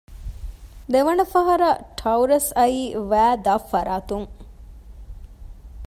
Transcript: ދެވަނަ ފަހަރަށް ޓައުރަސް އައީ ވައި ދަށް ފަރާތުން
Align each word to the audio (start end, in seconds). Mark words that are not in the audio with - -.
ދެވަނަ 0.91 1.23
ފަހަރަށް 1.33 1.81
ޓައުރަސް 1.99 2.49
އައީ 2.57 2.81
ވައި 3.11 3.35
ދަށް 3.45 3.67
ފަރާތުން 3.71 4.27